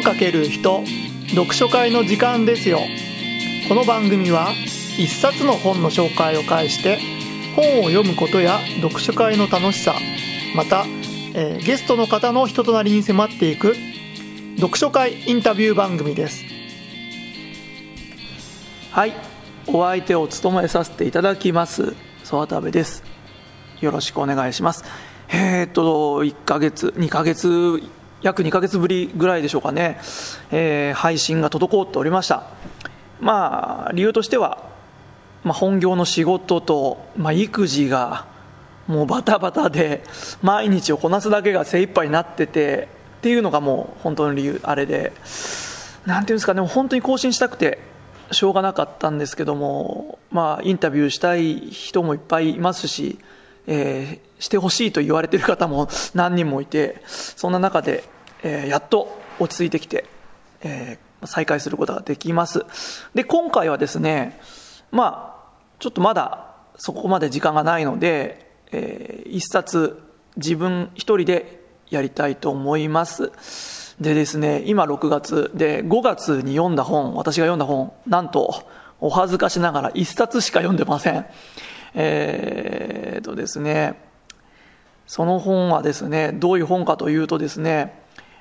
[0.00, 0.82] 本かける人
[1.28, 2.80] 読書会の時間ですよ。
[3.68, 4.48] この番組は
[4.96, 6.98] 一冊の本の紹介を介して
[7.54, 9.94] 本を読むことや読書会の楽しさ
[10.56, 10.86] また、
[11.34, 13.76] えーゲストの方の人となりに迫っていく
[14.56, 16.44] 読書会インタビュー番組です。
[18.92, 19.12] はい。
[19.66, 21.94] お相手を務めさせていただきます
[22.24, 23.04] 曽渡部です。
[23.82, 24.82] よろしくお願いします。
[25.28, 27.82] えー、っと1ヶ月2ヶ月
[28.22, 29.98] 約2ヶ月ぶりぐらいでしょうかね、
[30.50, 32.44] えー配信が滞っておりました。
[33.20, 34.68] まあ理由としては、
[35.44, 38.26] まあ、本業の仕事と、まあ、育児が
[38.86, 40.02] もうバタバタで
[40.42, 42.88] 毎日をこなすだけが精一杯になってて
[43.18, 45.12] っていうのがもう本当の理由あれで。
[46.06, 47.78] なんていうんですかね本当に更新したくて
[48.30, 53.18] しょうがなかったんですけどもまあインタビューしたい人もいっぱいいますし、
[53.66, 58.04] えーしてほしいと言われている方も何人もいてそんな中で、
[58.42, 60.06] えーやっと落ち着いてきて、
[60.62, 62.64] えー再開することができます。
[63.14, 64.40] で今回はですね
[64.90, 70.02] まあちょっとまだそこまで時間がないので、えー一冊
[70.36, 73.32] 自分一人でやりたいと思います。
[74.00, 78.64] でですね今6月で5月に読んだ本私が読んだ本なんと
[79.00, 81.26] お恥ずかしながら1冊しか読んでません。
[81.94, 84.00] えー、とですね
[85.06, 88.00] その本はですねどういう本かというとですね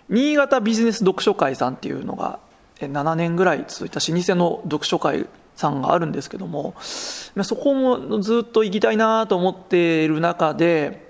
[0.09, 2.39] 新潟ビジネス読書会さんっていうのが
[2.79, 11.09] 7年ぐらい続いた老舗の読書会さんがあるんですけどもそこもずっと行きたいなと思っている中で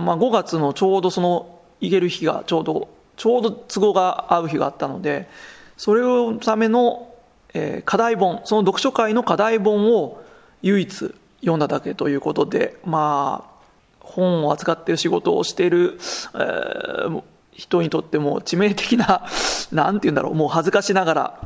[0.00, 5.28] まあ、5月のちょうどその行ける日がちょうどちょうど都合が合う日があったので
[5.76, 7.12] それのための、
[7.54, 10.22] え課題本その読書会の課題本を
[10.62, 13.52] 唯一読んだだけということでまあ
[14.00, 15.98] 本を扱っている仕事をしている、
[16.34, 17.22] えー
[17.54, 19.26] 人にとっても致命的な
[19.72, 21.40] なんて言うんだろうもう恥ずかしながら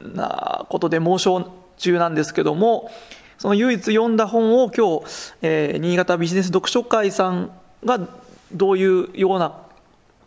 [0.00, 2.92] なことで猛省中なんですけども
[3.38, 5.04] その唯一読んだ本を今日、
[5.42, 7.50] えー新潟ビジネス読書会さん
[7.84, 8.00] が
[8.52, 9.52] どういうような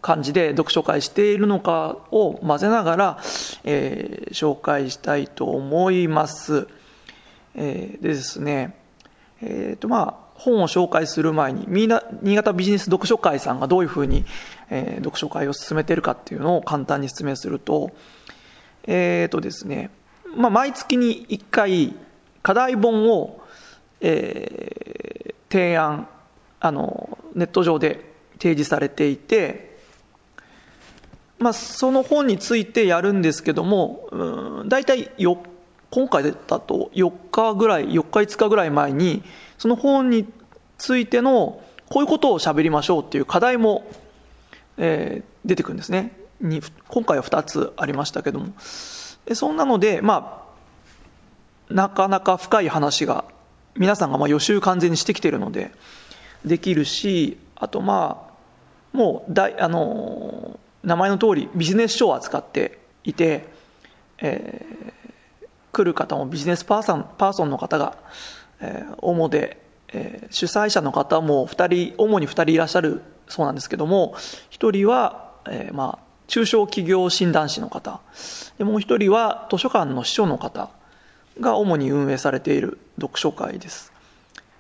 [0.02, 3.18] 感じで読書会しているのかを混ぜながら、
[3.64, 6.68] えー紹介したいと思います。
[7.56, 8.76] えーでですね、
[9.42, 11.88] えーとまあ、本を紹介する前に新
[12.36, 14.26] 潟ビジネス読書会さんがどういうふうに、
[14.70, 17.92] えー読書会を進めているかっていうのを簡単に説明すると,、
[18.86, 19.90] えーとですね
[20.36, 21.96] まあ、毎月に1回
[22.42, 23.42] 課題本を、
[24.00, 25.02] えー
[25.52, 26.08] 提案
[26.62, 29.78] あのネット上で提示されていて、
[31.38, 35.38] まあ、その本についてやるんですけどもうん大体よ
[35.92, 39.24] 今回だと4日ぐらい4日5日ぐらい前に
[39.58, 40.26] その本に
[40.78, 43.86] ついてのこういうことを喋りましょうっていう課題も、
[44.78, 46.16] えー出てくるんですね。
[46.40, 48.54] に今回は2つありましたけども。
[49.26, 50.46] でそんなのでま
[51.70, 53.26] あなかなか深い話が
[53.76, 55.72] 皆さんがまあ予習完全にしてきてるので
[56.46, 58.30] できるしあとま
[58.94, 63.48] あもう大あの名前の通りビジネス書を扱っていて、
[64.20, 65.01] えー
[65.72, 67.98] 来る方もビジネスパーソンパーソンの方が、
[68.60, 69.62] えー主で、
[69.94, 74.16] えー主催者の方も2人主に2人いらっしゃるそうなんですけども
[74.52, 78.02] 1人は、えーまあ、中小企業診断士の方
[78.58, 80.70] でもう1人は図書館の司書の方
[81.40, 83.92] が主に運営されている読書会です。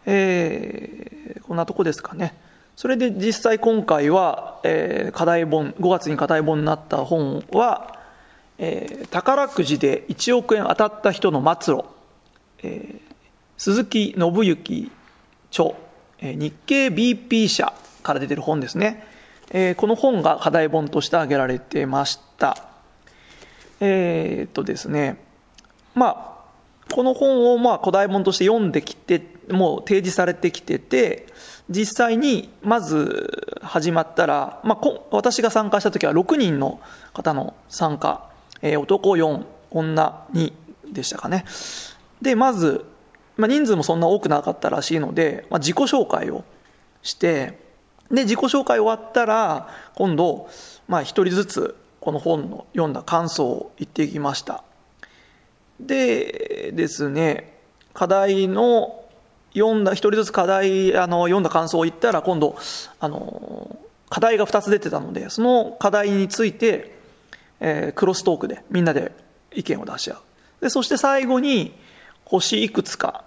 [0.06, 2.34] えーこんなとこですかね。
[2.78, 8.00] それで実際今回は、えー課題本、5月に課題本になった本は、
[8.64, 11.86] えー宝くじで1億円当たった人の末路、
[12.64, 13.12] えー
[13.58, 14.92] 鈴木信之
[15.50, 15.72] 著、
[16.20, 17.74] えー日経 BP 社
[18.04, 19.04] から出てる本ですね。
[19.50, 22.56] えーこの本が課題本として挙げられてました。
[23.80, 25.18] えーっとですね、
[25.96, 26.46] ま
[26.88, 31.26] あ、この本をまあ古代本として読んできて、もう提示されてきてて、
[31.70, 36.80] 実際にまず始まったら、まあ、私が参加した時は6人の
[37.14, 38.31] 方の参加、
[38.62, 40.54] えー男4、女2
[40.92, 41.46] でしたかね。
[42.22, 42.86] で、まず、
[43.38, 46.44] まあ、人数もそんな多くなかったらしいので、まあ、自己紹介を
[47.02, 47.60] して、
[48.10, 50.50] で、自己紹介終わったら、今度、
[50.88, 54.64] まあ、一人ずつ、この本の読んだ感想を言っていきました。
[55.80, 57.58] でですね、
[57.94, 59.04] 課題の
[59.54, 62.56] 読んだ、一人ずつ課題、あの、読んだ感想を言ったら、今度、
[63.00, 63.76] あの、
[64.10, 67.01] 課題が2つ出てたので、その課題について、
[67.62, 69.14] えークロストークでみんなで
[69.54, 70.18] 意見を出し合う。
[70.62, 71.74] で、そして最後に、
[72.26, 73.24] 星いくつか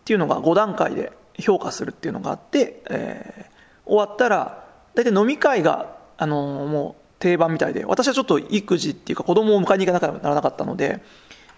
[0.00, 3.58] っていうのが5段階で評価するっていうのがあって、えー
[3.88, 11.00] 終わったら、大体飲み会が、あのもう定番みたいで私はちょっと育児っていうか子供を迎えに行かなきゃならなかったので、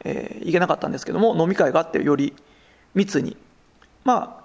[0.05, 2.35] えー、行けなかったんですけども飲み会があってより
[2.95, 3.37] 密に
[4.05, 4.45] ま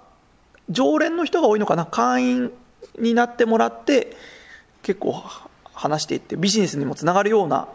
[0.70, 2.50] 常連の人が多いのかな会員
[2.98, 4.16] になってもらって
[4.82, 5.22] 結構
[5.76, 7.68] 話していってビジネスにもつながるような、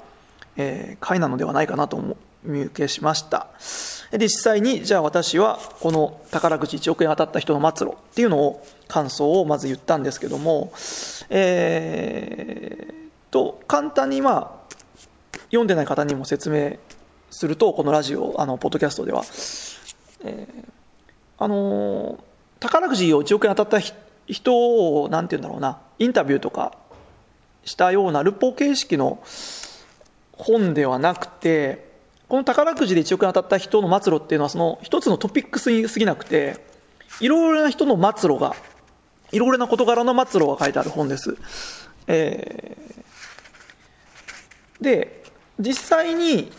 [0.58, 3.48] えー、会なのではないかなと思見受けしました。
[4.10, 10.74] で実際にじゃあ私はこの宝くじ1億円当たった人の末路っていうのを感想をまず言ったんですけども
[11.30, 14.76] えー、と簡単にまあ
[15.46, 16.78] 読んでない方にも説明
[17.30, 19.24] するとこのラジオあのポッドキャストでは、
[20.26, 20.66] えー、
[21.38, 22.22] あの
[22.60, 23.94] 宝くじを1億円当たった
[24.28, 26.78] 人を何て言うんだろうなインタビューとか
[27.66, 29.22] したようなルポ形式の
[30.34, 31.92] 本ではなくて
[32.28, 36.60] この宝くじで1億円当たった人の末路っていうのはその一つのトピックスに過ぎなくて
[37.20, 38.56] いろいろな人の末路が
[39.32, 41.38] いろいろな事柄の末路が書いてある本です、
[42.08, 45.24] えー、で
[45.60, 46.52] 実際に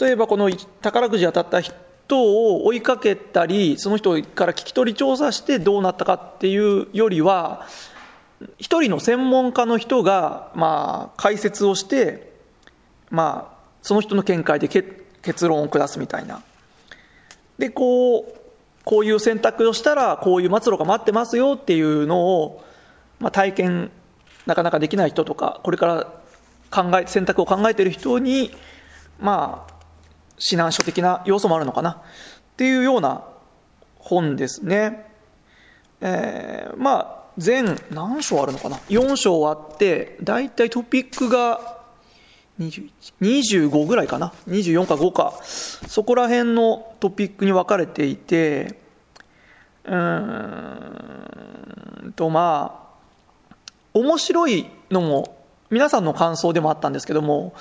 [0.00, 0.50] 例えばこの
[0.80, 1.74] 宝くじ当たった人
[2.20, 7.66] を追いかけたりその人から聞き取り調査してどうなったかっていうよりは
[8.58, 12.32] 一人の専門家の人がまあ解説をして
[13.10, 16.42] まあその人の見解で結論を下すみたいな
[17.58, 18.40] でこう
[18.84, 22.64] こういう選択をしたらこういう末路が待ってますよっていうのを、
[23.18, 23.90] まあ、体験
[24.46, 26.12] なかなかできない人とかこれから
[26.70, 28.50] 考え選択を考えている人に
[29.20, 29.74] まあ
[30.38, 33.24] 指南書的な要素もあるのかなっていうような
[33.96, 35.10] 本ですね。
[36.00, 41.78] えー、まあ全何章あるのかな？4章あって大体トピックが
[42.60, 45.34] 25ぐらいかな？24か5か。
[45.42, 48.78] そこら辺のトピックに分かれていて
[49.84, 49.94] うー
[52.08, 53.54] んとまあ
[53.94, 55.36] 面白いのも
[55.70, 57.54] 皆さんの感想でもあったんですけども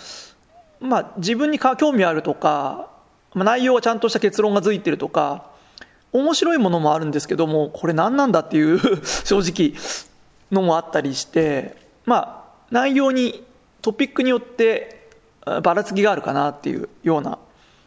[0.79, 2.89] まあ自分に興味あるとか
[3.35, 5.51] 内容がちゃんとした結論がついてるとか
[6.13, 8.79] 面白いものもあるんですけどもこれ何なんだっていう
[9.25, 9.73] 正直
[10.51, 11.75] のもあったりして
[12.05, 13.43] まあ内容に
[13.81, 15.09] トピックによって
[15.45, 17.37] ばらつきがあるかなっていうような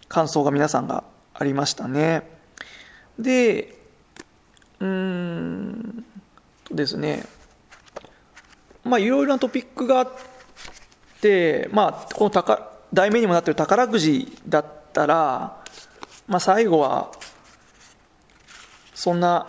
[0.08, 2.23] 感想が皆さんがありましたね。
[3.19, 3.78] で、
[4.81, 6.05] うーん
[6.64, 7.25] とですね、
[8.84, 10.12] まあいろいろなトピックがあっ
[11.20, 15.64] て、まあこの宝題名にもなってる宝くじだったら、
[16.29, 17.11] まあ最後は
[18.96, 19.46] そんな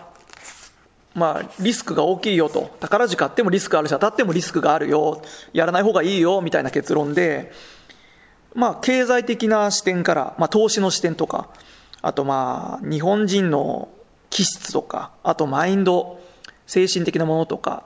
[1.15, 2.69] まあ、リスクが大きいよと。
[2.79, 5.23] 宝くじ買ってもリスクあるし当たってもリスクがあるよ。
[5.51, 7.51] やらない方がいいよみたいな結論で、
[8.53, 11.49] まあ、経済的な視点から、まあ、投資の視点とか
[12.01, 13.89] あとまあ日本人の
[14.29, 16.19] 気質とかあとマインド
[16.65, 17.83] 精神的なものとか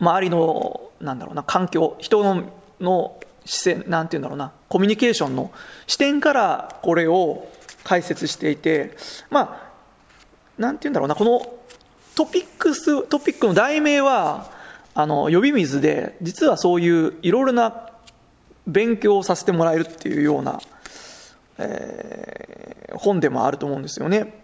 [0.00, 2.50] 周りのなんだろうな環境人の
[2.80, 5.52] の視線なんて言うんだろうなコミュニケーションの
[5.86, 7.46] 視点からこれを
[7.84, 8.96] 解説していて
[9.30, 9.63] まあ
[10.58, 11.54] なんて言うんだろうなこの
[12.14, 14.50] トピックス、トピックの題名は、
[14.94, 17.90] あの、呼び水で、実はそういういろいろな
[18.66, 20.60] 勉強をさせてもらえるっていうような、
[21.58, 24.42] えー、本でもあると思うんですよね。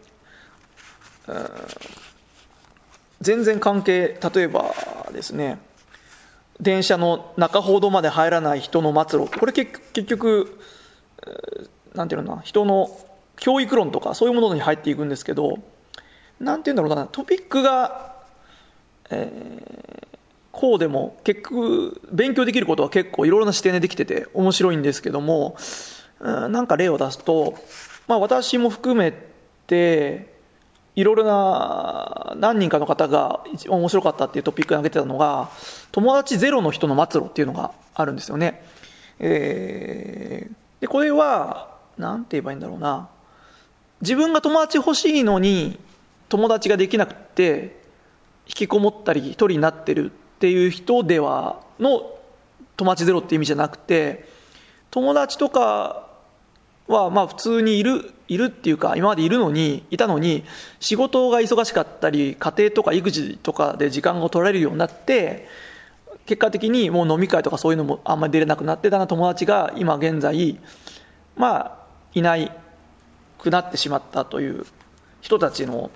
[3.20, 4.74] 全然関係、例えば
[5.12, 5.58] ですね、
[6.60, 10.58] 電車の中ほどまで入らない人の末路、これ結局、
[11.94, 12.90] なんていうのかな、人の
[13.36, 15.58] 教育論とかそういうものに入っていくんですけど、
[16.40, 18.16] なんて言うんだろうな、トピックが、
[19.10, 20.06] えー、
[20.52, 25.56] こうでも結局勉強できることは結構いろいろな視点でできてて面白いんですけども、
[26.20, 27.54] うんなんか例を出すと、
[28.08, 29.12] まあ私も含め
[29.66, 30.34] て、
[30.96, 35.50] いろいろな何人かの方が一番面白かったっていうトピックに挙げてたのが、
[35.92, 38.62] 友達ゼロの人の末路っていうのがあるんですよね。
[39.18, 43.08] えー、で、これは、なんて言えばいいんだろうな。
[44.00, 45.78] 自分が友達欲しいのに、
[46.30, 47.78] 友達ができなくて
[48.46, 52.10] 引きこもったり一人になってるっていう人ではの
[52.76, 54.26] 友達ゼロって意味じゃなくて
[54.90, 56.08] 友達とか
[56.88, 60.44] はまあ普通にいるいるっていうか今までいるのにいたのに
[60.78, 65.46] 仕事が忙しかったり家庭とか育児とかで時間が取られるようになって
[66.26, 70.58] 結果的にもう飲み会とかそういうのもあんまり出れなくなってだな友達が今現在
[71.36, 71.78] まあ
[72.14, 72.52] いない
[73.38, 74.64] くなってしまったという
[75.20, 75.90] 人たちの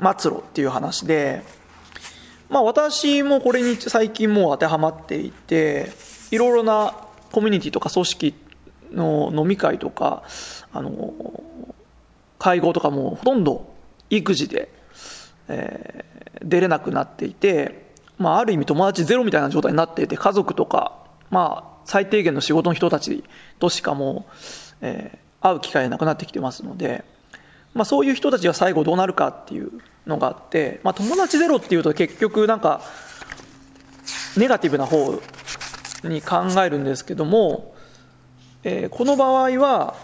[0.00, 1.42] 末路っていう話で、
[2.48, 5.90] まあ私もこれに最近もう当てはまっていて、
[6.30, 6.94] いろいろな
[7.32, 8.34] コミュニティとか組織
[8.92, 10.22] の飲み会とか、
[10.72, 11.12] あの、
[12.38, 13.72] 会合とかもほとんど
[14.10, 14.68] 育児で、
[15.48, 17.86] えー、出れなくなっていて、
[18.18, 23.24] まあ、ある意味友達ゼロみたいな状態になっていて家族とか、まあ、最低限の仕事の人たち
[23.58, 24.32] としかもう、
[24.82, 27.04] えー、会う機会がなくなってきてますので、
[27.74, 29.70] まあ、そういう人たちが最後どうなるかっていう
[30.06, 32.82] のがあって、まあ、友達ゼロっていうと結局なんか
[34.36, 35.20] ネガティブな方
[36.04, 37.74] に考えるんですけども、
[38.62, 39.96] えー、この場合は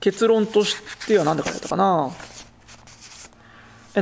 [0.00, 2.10] 結論としては何で書いてあったかな。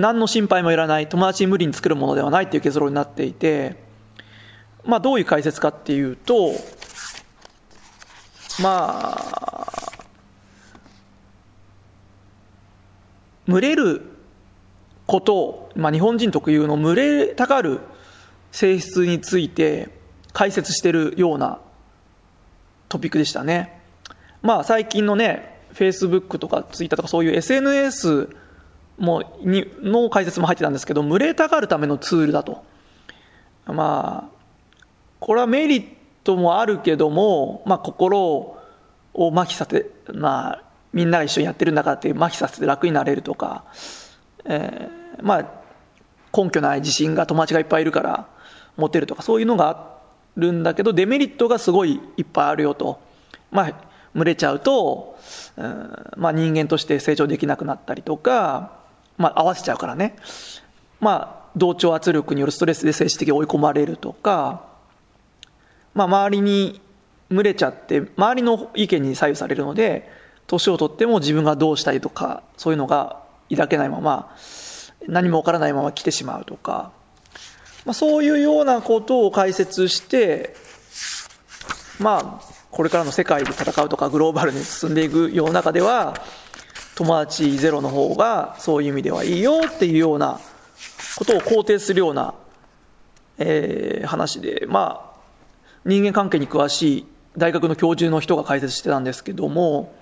[0.00, 3.76] 何の心配もいらない友達無理に作るものではないっていう結論になっていて
[4.84, 6.52] まあどういう解説かっていうと
[8.62, 9.55] まあ
[13.46, 14.02] 群れる
[15.06, 17.80] ことを、まあ、日本人特有の群れたがる
[18.52, 19.88] 性質について
[20.32, 21.60] 解説してるような
[22.88, 23.80] トピックでしたね。
[24.42, 28.28] まあ最近のね、Facebook とか Twitter とかそういう SNS
[28.98, 32.64] もにの解説も入ってたんですけど、群れたがるためのツールだと。
[33.66, 34.36] まあ、
[35.18, 35.86] これはメリッ
[36.22, 38.58] トもあるけども、まあ心を
[39.14, 40.62] 麻痺させ、まあ
[40.96, 43.64] みんなが一緒にやってるんだからって麻痺させて楽になれるとか、
[44.46, 45.50] えー、まあ
[46.34, 48.26] 根拠ない自信が友達がいっぱいいるから
[48.78, 49.98] 持てるとかそういうのがあ
[50.36, 52.98] るんだけどデメリットがすごいいっぱいあるよと。
[53.50, 53.74] まあ
[54.14, 55.18] 群れちゃうと、
[55.58, 58.72] うん、まあ人間として成長できなくなったりとか、
[59.18, 60.16] まあ合わせちゃうからね。
[61.00, 64.64] まあ同調圧力によるストレスで精神的に追い込まれるとか、
[65.92, 66.80] まあ周りに
[67.28, 70.08] 群れちゃって周りの意見に左右されるので
[70.46, 74.34] 年を取っても自分がどうしたいとかそういうのが抱けないまま
[75.06, 76.92] 何もわからないまま来てしまうとか、
[77.84, 80.54] まあ、そういうようなことを解説して
[81.98, 86.20] まあこれからの世界で戦うとかグローバルに進んでいくような中では
[86.94, 90.40] 友達ゼロの方がそういう意味ではいいよっていうような
[91.18, 92.34] ことを肯定するような、
[93.38, 95.16] えー、話でまあ
[95.84, 99.94] 人間関係に詳しい大学の教授の人が解説してたんですけども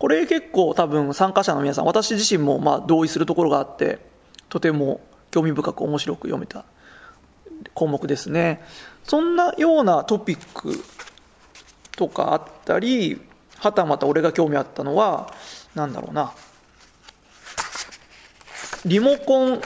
[0.00, 3.98] これ結構多分参加者の皆さん私自身もまあ同意するところがあって
[4.48, 6.64] とても興味深く面白く読めた
[7.74, 8.62] 項目ですね。
[9.04, 10.82] そんなようなトピック
[11.92, 13.20] とかあったり
[13.58, 15.34] はたまた俺が興味あったのは
[15.74, 16.32] 何だろうな。
[18.86, 19.60] リモコン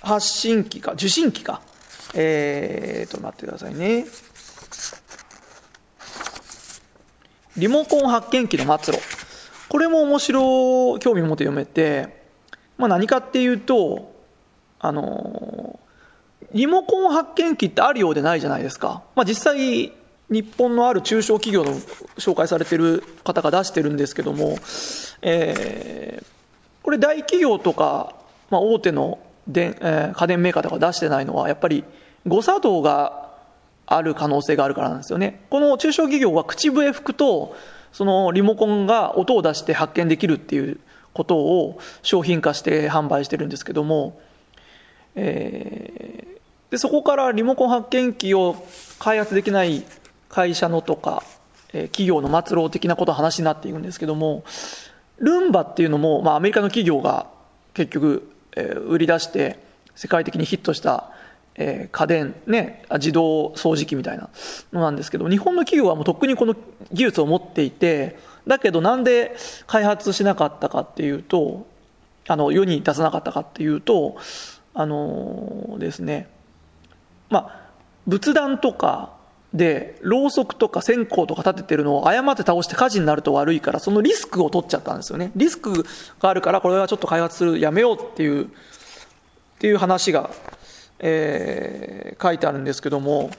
[0.00, 1.60] 発信機か受信機か。
[2.14, 4.06] えーと待ってくださいね。
[7.58, 9.09] リモコン発見器の末路。
[9.70, 12.24] これも面白興味を持って読めて、
[12.76, 14.12] まあ、何かっていうと、
[14.80, 15.78] あの、
[16.52, 19.04] リモコン発見器ってあるようでないじゃないですか。
[19.14, 19.92] まあ、実際、
[20.28, 21.78] 日本のある中小企業の
[22.18, 24.58] 紹介されてる方が出してるんですけども、
[25.22, 26.24] えー、
[26.82, 28.16] これ大企業とか、
[28.50, 31.84] まあ、大手ので、えー、家電メーカーとか出してないのは、やっぱり
[32.26, 33.30] 誤作動が
[33.86, 35.44] ある可能性があるからなんですよね。
[35.48, 37.54] この中小企業は口笛吹くと、
[37.92, 40.78] そのリモコンが音を出して発見できるっていう
[41.12, 44.20] ことを商品化して販売してるんですけども、
[45.14, 48.56] えー、でそこからリモコン発見器を
[48.98, 49.84] 開発できない
[50.28, 51.24] 会社のとか、
[51.72, 54.44] えー、企業の末路的なこと話になっていくんですけども、
[55.18, 57.26] ルンバっていうのも、まあ、アメリカの企業が
[57.74, 59.58] 結局、えー、売り出して
[59.96, 61.10] 世界的にヒットした
[61.62, 64.30] えー、家電、ね、自動掃除機みたいな
[64.72, 66.56] のなんですけど、日本の企業はもうとっくにこの
[66.90, 69.36] 技術を持っていて、だけどなんで
[69.66, 71.66] 開発しなかったかっていうと、
[72.26, 74.16] あの、世に出さなかったかっていうと、
[74.72, 76.30] あのー、ですね、
[77.28, 77.60] まあ、
[78.06, 79.12] 仏壇とか
[79.52, 85.30] で、ろうそくとか線香とか立ててるのを誤って倒して火事になると悪いから、そのリスクを取っちゃったんですよね。
[85.36, 85.84] リスク
[86.20, 88.48] があるから、これはちょっと開発する、やめようっていう、っ
[89.58, 90.30] ていう話が
[91.00, 93.30] えー、書いてあるんですけども、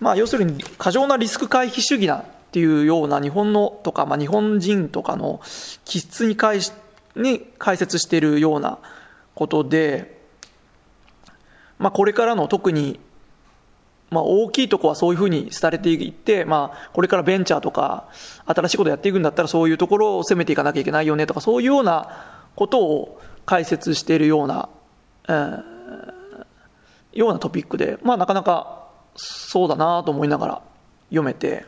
[0.00, 5.40] まあ、要するに過剰なリスク回避主義なっていうような日本のとか、まあ、日本人とかの
[5.84, 6.60] 気質に解
[7.16, 8.78] に解説しているような
[9.34, 10.20] ことで、
[11.78, 13.00] まあ、これからの特に、
[14.10, 18.08] まあ、大きいとこはそういうふうにされていって、まあ、これからベンチャーとか
[18.46, 24.68] 新しいことやっていくんだったらそういうところを攻めていかなきゃいけないよねとかそういうようなことを解説しているような、
[25.28, 25.77] えー
[27.12, 30.62] ようなトピックで、まあなかなかそうだなと思いながら
[31.10, 31.64] 読めて、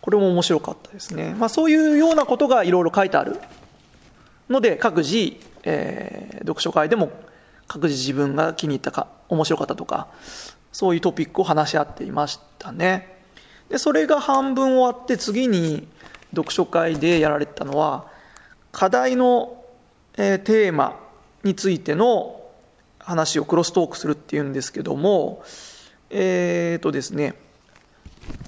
[0.00, 1.34] これも面白かったですね。
[1.38, 3.38] まあそういうようなことがいろいろ書いてある
[4.48, 7.10] ので、各自、えー、読書会でも
[7.66, 10.08] 各自自分が気に入ったか、面白かったとか、
[10.72, 13.18] そういうトピックを話し合っていましたね。
[13.68, 15.86] で、それが半分終わって次に
[16.30, 18.06] 読書会でやられたのは、
[18.72, 19.62] 課題の、
[20.16, 20.98] えー、テーマ
[21.44, 22.37] についての
[23.08, 25.42] 話をクロストークするっていうんですけども、
[26.10, 27.34] えーとですね、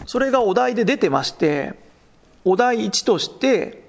[0.04, 1.74] それがお題で出てまして、
[2.44, 3.88] お題1として、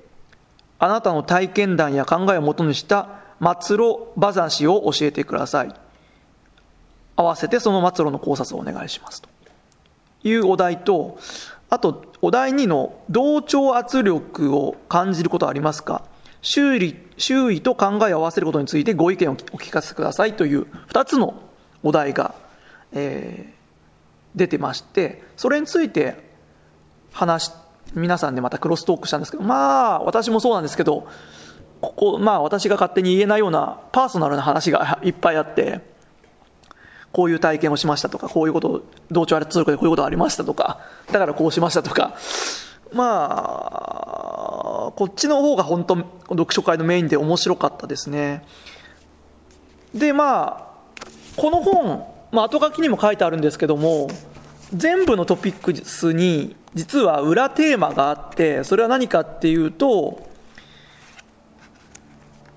[0.80, 3.20] あなたの体験談や考えをもとにした
[3.62, 5.75] 末路話を教えてください。
[7.18, 9.30] 合わせてその末路の考察をお願いしますと
[10.24, 11.20] いうお題と、
[11.70, 16.04] あと、お題2の同調圧力を感じることはありますか？
[16.42, 21.42] 周囲周囲と考えを合わせることについてご意見をお聞かせくださいという2つの
[21.84, 22.36] お題が、
[22.92, 26.16] えー、出てまして、それについて
[27.12, 27.51] 話
[27.94, 31.08] 皆さんでまたクロストークしたんですけど、まあ、私もそうなんですけど、
[31.82, 35.82] ここ、まあ私が勝手に言えないようなパーソナルな話が いっぱいあって、
[37.12, 40.80] こういう体験をしましたとか、こういうことを、同調圧力でこういうことがありましたとか、
[41.12, 42.13] だからこうしましたとか、
[42.93, 45.95] まあ、こっちの方が本当、
[46.29, 48.45] 読書会のメインで面白かったですね。
[49.95, 50.67] で、まあ、
[51.36, 54.10] この本、まあ、後書きにも書いてあるんですけども、
[54.74, 60.29] 全部のトピックスに実は裏テーマがあって、それは何かっていうと、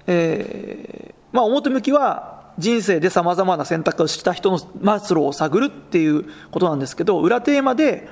[0.07, 8.09] えー、まあ表向きは人生で様々な選択をした人の末路を探るっていうことなんですけど、裏テーマで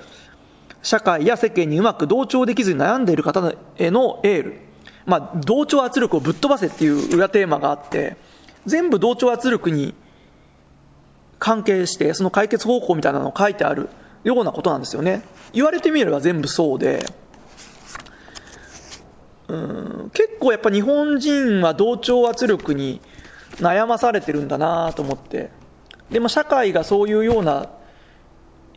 [0.82, 4.60] 社会や世間にうまく同調できずに悩んでいる方へのエール、
[5.06, 8.16] まあ同調圧力をぶっ飛ばせっていう裏テーマがあって、
[8.66, 9.94] 全部同調圧力に
[11.38, 13.88] 関係して、その解決方法みたいなのを書いてある
[14.24, 15.22] ようなことなんですよね。
[15.52, 17.04] 言われてみれば全部そうで、
[19.48, 23.00] うん結構やっぱ日本人は同調圧力に
[23.56, 25.50] 悩まされてるんだなと思って。
[26.10, 27.70] でも社会がそういうような、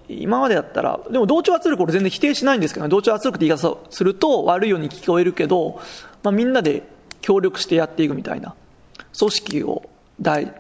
[0.07, 5.79] 今までだったら、でも同調圧力俺全然否定しないんですけど、同調圧力って言い方すると悪いように聞こえるけど、
[6.24, 6.83] まあ、みんなで
[7.21, 8.55] 協力してやっていくみたいな。
[9.17, 9.89] 組織を
[10.21, 10.53] 大,、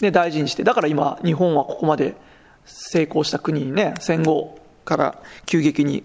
[0.00, 2.16] ね、大事にして、だから今日本はここまで
[2.64, 6.04] 成功した国にね、戦後から急激に、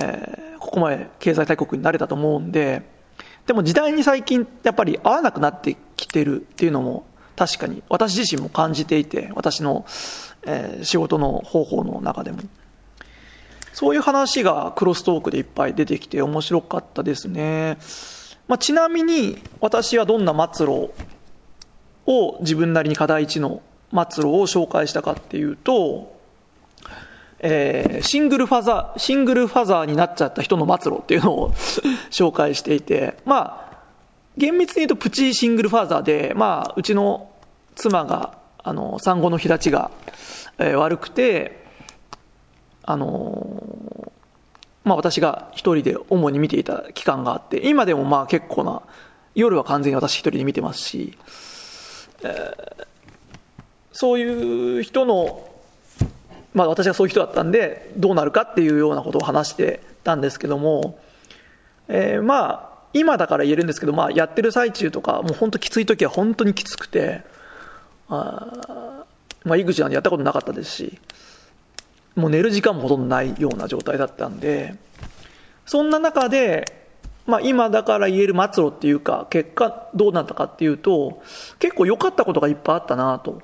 [0.00, 2.82] えー、ここまで経済大国になれたと思うんで、
[3.46, 7.06] でも時代に最近やっぱり合わなくなってきてるっていうのも
[7.38, 9.86] 確かに私自身も感じていて、私の、
[10.50, 12.38] えー、仕事の方法の中でも。
[13.74, 17.76] そういう話がクロストークでいっぱい出てきて面白かったですね。
[18.48, 20.90] まあ、ちなみに私はどんな末路
[22.06, 26.18] を自分なりに課題1の末路を紹介したかっていうと、
[27.40, 31.52] えー、シングルファザー、シングルファザーになっちゃった人の末路っていうのを
[32.10, 33.78] 紹介していて、まあ、
[34.38, 37.30] 厳密に言うとプチシングルファザーで、まあ、うちの
[37.76, 39.90] 妻が、あの、産後の日立ちが、
[40.58, 41.64] 悪くて、
[42.82, 44.12] あの、
[44.84, 48.82] まあ私が一人で主に見ていた期間があって、今でもまあ結構な、
[49.34, 51.16] 夜は完全に私一人で見てますし、
[52.24, 52.86] えー、
[53.92, 55.48] そういう人の、
[56.54, 60.98] まあ私がそういう人だったんで、どうなるかっていうようなことを話してたんですけども、
[61.86, 67.22] えー、まあ、今だから言えるんですけど、まあやってる最中とか、もう本当きつい時は本当にきつくて、
[68.08, 68.97] あ
[69.44, 70.98] まあ育児なんてやったことなかったですし、
[72.14, 74.74] もう寝る時間もほとんどないような状態だったんで、
[75.66, 76.64] そんな中で、
[77.26, 81.22] まあ今だから言える末路っていうか、結果どうなったかっていうと、
[81.58, 83.42] 結構良かったことがいっぱいあったなと。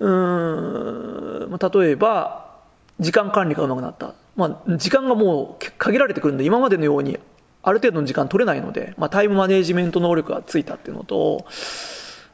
[0.00, 2.56] うん、例えば、
[3.00, 4.14] 時間管理がうまくなった。
[4.36, 7.18] まあ、時間がもう限られてくるんで、今までのように
[7.62, 11.44] ある程度の時間取れないので、まあ、タイムマネジメント能力がついたっていうのと、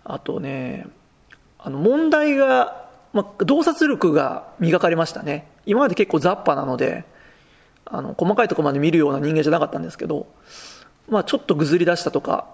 [0.04, 0.86] あとね、
[1.64, 5.48] あの、問題が、まあ、洞察力が磨かれましたね。
[5.64, 7.04] 今まで結構雑把なので、
[7.86, 10.26] あの、細かいところまで見るような人間じゃなかったんですけど、
[11.08, 12.48] まあ、ちょっとぐずり出したとか、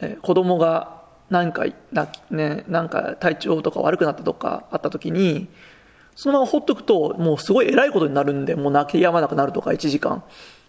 [0.00, 5.48] えー、子供がなんか、な、ね、なんか体調とか悪くなったとかあった時に、
[6.16, 10.24] そのままほっとくと、もうすごい偉いことになるんで、もう泣き止まなくなるとか、1時間。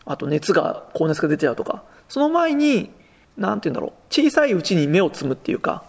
[0.05, 1.83] あと熱が、高熱が出ちゃうとか。
[2.09, 2.91] その前に、
[3.37, 3.91] なんて言うんだろう。
[4.09, 5.83] 小さいうちに目をつむっていうか、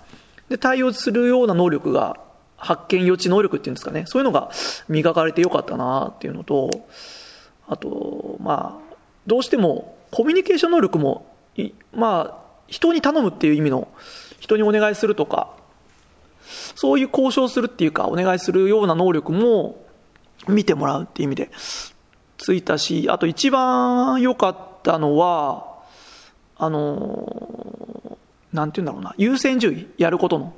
[0.48, 2.16] で、対応するような能力が、
[2.58, 4.04] 発見予知能力っていうんですかね。
[4.06, 4.50] そういうのが
[4.88, 6.70] 磨かれてよかったなっていうのと、
[7.68, 8.94] あと、まあ、
[9.28, 11.26] どうしてもコミュニケーション能力も、
[11.94, 13.88] まあ、人に頼むっていう意味の、
[14.40, 15.54] 人にお願いするとか、
[16.74, 19.84] そういう交渉するっていうか、お願いするような能力も
[20.46, 21.50] 見てもらうっていう意味で
[22.38, 25.78] ついたし、あと一番良かったのは、
[26.56, 28.18] あの、
[28.52, 30.54] なんて言うんだろうな、優先順位、やることの、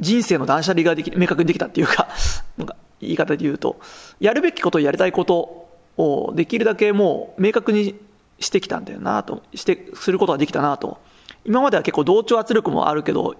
[0.00, 2.08] 人生の断捨離ができ、明確にできたっていうか、
[2.56, 3.80] なんか言い方で言うと、
[4.20, 7.98] やるべきこと、やりたいことをできるだけもう明確に
[8.40, 10.98] してきたんだよなと、して、することができたなと。
[11.44, 13.36] 今までは結構同調圧力もあるけど、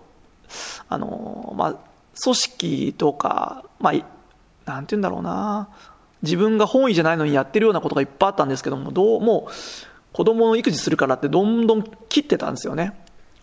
[0.89, 1.75] あの、まあ、
[2.21, 3.93] 組織とか、まあ、
[4.71, 5.69] なんて言うんだろうな、
[6.23, 9.49] 自分が本意じゃないのにやってるようなことがいっぱいあったんですけども、どうも
[10.13, 12.93] 子供の育児するからってどんどん切ってたんですよね。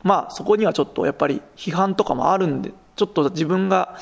[0.04, 3.98] まあそこにはちょっとやっぱり批判とかもあるんで、ちょっと自分が、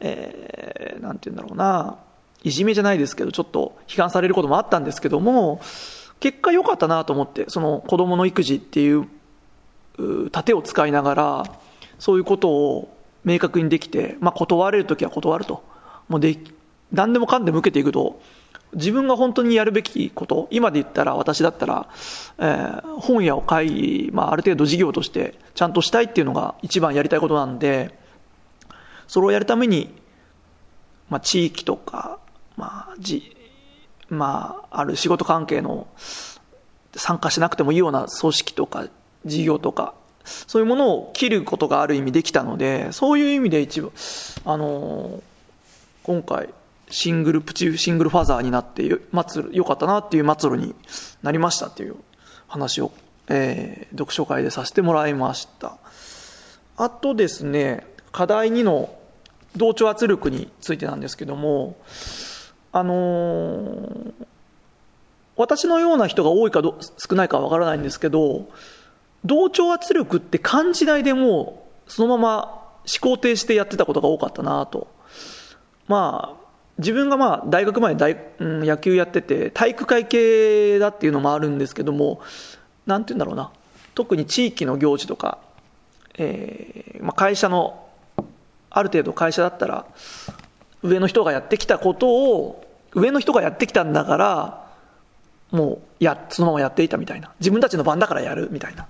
[0.00, 1.96] えー、なんて言うんだろうな、
[2.42, 5.60] いじめじゃないですけど、ちょっと批判されることもあったんですけども、
[6.20, 9.08] 結果良かったなと思って、その子供の育児っていう
[10.30, 11.42] 盾を使いながら、
[11.98, 15.62] そういうことを明確にできて、まあ、断れるときは断ると。
[16.08, 16.38] もうで、
[16.92, 18.20] 何でもかんでも受けていくと、
[18.74, 21.88] 自分が本当にやるべきこと、今で言ったら私だったら、
[22.38, 27.98] えー、本屋を買い、まあ、ある程度事業としてちゃんとしたいっていうのが一番やりたいことなんで、
[29.08, 29.92] それをやるために、
[31.08, 32.20] まあ、地域とか、
[32.56, 33.36] まあ、じ、
[34.08, 35.88] まあ、ある仕事関係の
[36.94, 38.86] 参加しなくてもいいような組織とか
[39.24, 43.92] 事業とか、そういうものを切ることがある意味できたので、そういう意味で一部、
[44.44, 45.22] あの
[46.02, 46.50] 今回、
[46.90, 50.74] シングルプチ、シングルファザーになって末路、良かったなっていう末路に
[51.22, 51.96] なりましたっていう
[52.48, 52.92] 話を、
[53.28, 55.78] えー、読書会でさせてもらいました。
[56.76, 58.94] あとですね、課題2の
[59.56, 61.76] 同調圧力についてなんですけども、
[62.72, 64.12] あのー、
[65.36, 68.48] 私のような人が多いかど少ないかわからないんですけど、
[69.24, 72.60] 同調圧力って漢字代でもうそのまま
[73.02, 74.88] 思考停止でやってたことが多かったなと。
[75.86, 76.39] まあ、
[76.80, 82.20] 自分がまあ大学まで大、うん、野球やってて体育会系だっていうのもあるんですけども、
[82.86, 83.50] なんて言うんだろうな。
[83.94, 85.38] 特に地域の行事とか、
[86.18, 87.86] えーまあ、会社の、
[88.70, 89.86] ある程度会社だったら、
[90.82, 94.70] 上の人がやってきたことを、上の人がやってきたんだから、
[95.50, 97.32] もう、や、そのままやっていたみたいな。
[97.40, 98.86] 自分たちの番だからやるみたいな。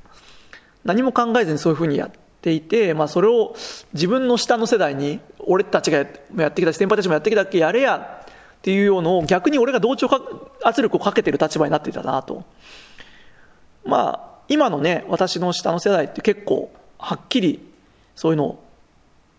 [0.85, 2.11] 何も考えずにそういうふうにやっ
[2.43, 3.55] ていて、まあそれを
[3.93, 10.09] 自分の下の世代に、俺たちがやってきたし、先輩たちもやってきたっけ、やれやっていうのを逆に俺が同調
[10.63, 12.45] 圧力をかけてる立場になってたなと。
[13.85, 17.61] まあ、今のね、私の下の世代って結構、はっきり
[18.15, 18.65] そういうのを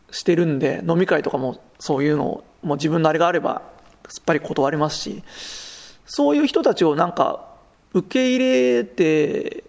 [0.09, 3.61] してるんで、飲み会とかもそういうのを、もう自分のあれがあれば、
[4.07, 5.23] すっぱり断りますし、
[6.05, 7.45] そういう人たちをなんか
[7.93, 9.63] 受け入れて、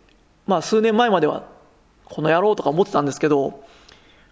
[0.47, 1.45] まあ数年前までは
[2.13, 3.65] この野郎とか思ってたんですけど、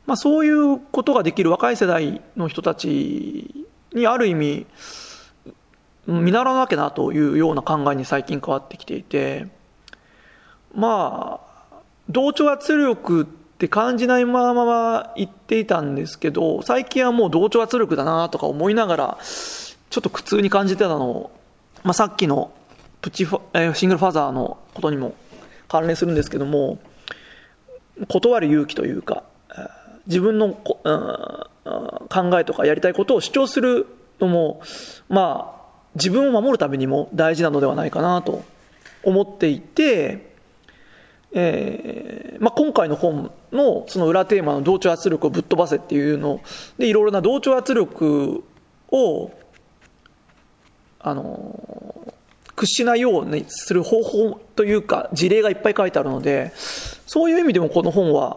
[0.06, 4.66] まあそういうことができる若い世代の人たちにある意味、
[6.06, 9.46] 見習わなきゃなというような考えに最近変わってきていて、
[10.74, 11.40] ま
[11.72, 11.76] あ、
[12.08, 13.24] 同調圧力っ
[13.58, 21.30] て感じないまま言っていたんですけど、最近はもう同調圧力だなとか思いながら、ちょっと苦痛に感じてたのを
[21.82, 22.52] まあ、さっきの
[23.00, 25.14] プチファ、シングルファザーのことにも
[25.68, 26.78] 関連するんですけども、
[28.08, 29.24] 断る勇気というか、
[30.06, 33.86] 自分の、考えとかやりたいことを主張する
[34.18, 34.62] のも、
[35.08, 35.60] まあ、
[35.94, 38.44] 自分を守るためにも大事なのではないかなと
[39.02, 40.30] 思っていて、
[41.32, 46.40] えーまあ、今回の本のその裏テーマの同調圧力をぶっ飛ばせっていうの
[46.78, 48.42] でいろいろな同調圧力
[48.90, 49.30] を
[51.02, 52.14] あの、
[52.60, 56.52] 屈しないようにする方法というか事例がいっぱい書いてあるので、
[57.06, 58.36] そういう意味でもこの本は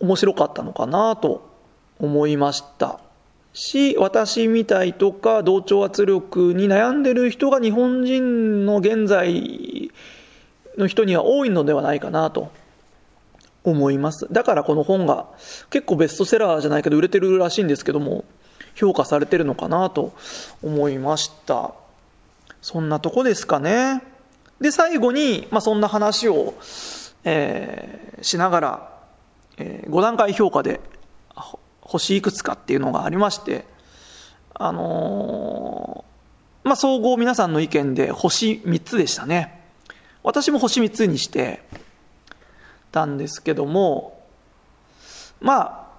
[0.00, 1.48] 面白かったのかなと
[1.98, 3.00] 思いました。
[3.54, 9.90] し、私みたいとか同調圧力に悩んでる人が日本人の現在
[10.76, 12.50] の人には多いのではないかなと
[13.62, 14.26] 思います。
[14.30, 15.28] だからこの本が
[15.70, 18.24] 結構ベストセラーじゃないけど売れてるらしいんですけども、
[18.74, 20.12] 評価されてるのかなと
[20.62, 21.72] 思いました。
[22.64, 24.02] そんなとこですかね。
[24.58, 26.54] で、最後に、まあ、そんな話を、
[27.22, 28.98] えー、しながら、
[29.58, 30.80] えー、5段階評価で
[31.82, 33.66] 星いくつかっていうのがありまして、
[34.54, 39.60] あのー、まあ、総合皆さんの意見で星3つでしたね。
[40.22, 41.60] 私も星3つにして
[42.92, 44.26] たんですけども、
[45.42, 45.90] ま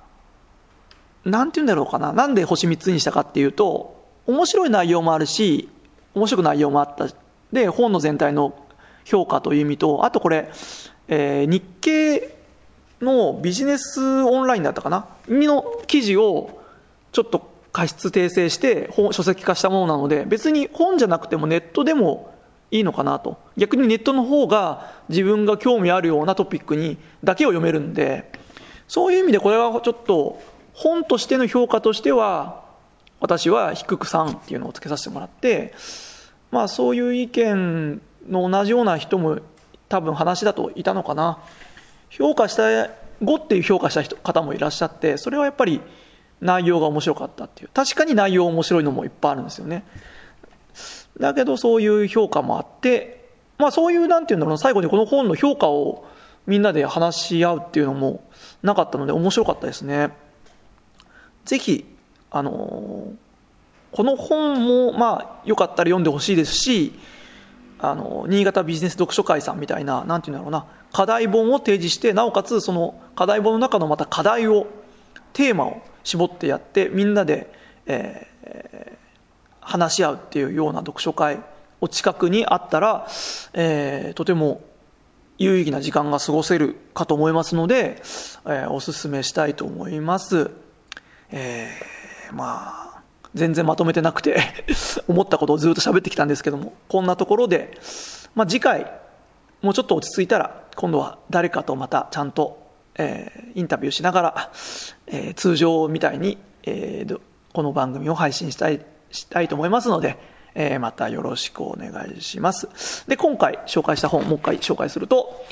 [1.23, 2.11] あ、なんて言うんだろうかな。
[2.11, 5.69] なんで星3つにしたかっていうと、面白い内容もあるし、
[6.15, 7.07] 面白く内容もあった。
[7.51, 8.55] で、本の全体の
[9.03, 10.49] 評価という意味と、あとこれ、
[11.07, 12.35] えー、日経
[13.01, 15.05] のビジネスオンラインだったかな？
[15.27, 16.63] の記事を
[17.11, 22.33] ちょっと過失訂正して本書籍化したものなので、別に本じゃなくてもネットでも
[22.71, 23.37] いいのかなと。
[23.57, 28.31] 逆にネットの方が自分が興味あるようなトピックにだけを読めるんで、
[28.87, 30.41] そういう意味でこれはちょっと
[30.73, 32.64] 本としての評価としては、
[33.19, 35.73] 私は低く3っていうのをつけさせてもらって、
[36.51, 39.39] まあそういう意見の同じような人も
[39.89, 41.39] 多分話だといたのかな。
[42.09, 42.89] 評価した5
[43.41, 45.81] っていう評価した人方もいらっしゃって、それはやっぱり
[46.41, 47.69] 内容が面白かったっていう。
[47.73, 49.85] 確かに内容面白いのもいっぱいあるんですよね。
[51.19, 54.57] だけどそういう評価もあってまあそういうなんていうんだろうな。
[54.57, 56.05] 最後にこの本の評価を
[56.45, 58.23] みんなで話し合うっていうのも
[58.61, 60.09] なかったので面白かったですね。
[61.45, 61.85] ぜひ
[62.35, 63.13] あの
[63.93, 66.91] この本もまあよかったら読んでほしいですし
[67.79, 74.67] あの新潟ビジネス読書会さんみたいな何て言うんだろうな課題本を提示してなおかつその課題本の中のまた課題を
[75.31, 77.49] テーマを絞ってやってみんなで、
[77.85, 78.97] えー、
[79.61, 81.39] 話し合うっていうような読書会
[81.79, 83.07] お近くにあったら、
[83.53, 84.61] えー、とても
[85.37, 88.01] 有意義な時間が過ごせるかと思いますので、
[88.45, 90.51] えー、お勧めしたいと思います。
[91.31, 91.94] えー、
[92.31, 93.01] まあ
[93.35, 94.39] 全然まとめてなくて
[95.07, 97.77] 思ったことをずっと喋ってきたんですけどもこんなところで、
[98.33, 98.91] まあ、次回
[99.61, 102.57] もうちょっと落ち着いたら今度は誰かとまたちゃんと、
[102.95, 104.51] えー、インタビューしながら、
[105.07, 107.19] えー、通常みたいに、えー、
[107.53, 108.79] この番組を配信したい
[109.11, 110.17] したいと思いますので、
[110.55, 113.07] えー、またよろしくお願いします。
[113.07, 115.45] で今回紹介した本もう一回紹介すると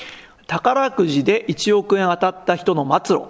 [0.46, 3.26] 宝くじで1億円当たった人の末路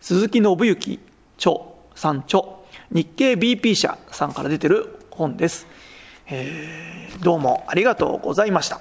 [0.00, 1.00] 鈴木信之
[1.38, 1.56] 著
[1.94, 2.59] さん著。
[2.92, 5.66] 日経 BP 社さんから出てる本です、
[6.28, 8.78] えー、どうもありがとうございました。